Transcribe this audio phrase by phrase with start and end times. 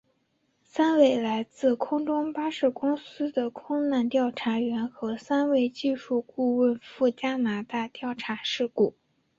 [0.63, 8.95] 三位来自空中巴士公司的空难调查员和两位技术顾问赴加拿大调查事故。